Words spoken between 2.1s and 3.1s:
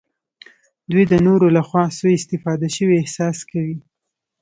استفاده شوي